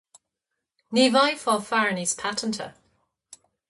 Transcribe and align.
Ní 0.97 1.03
bhfaighfeá 1.17 1.57
fear 1.69 1.95
níos 2.01 2.17
paiteanta. 2.25 2.71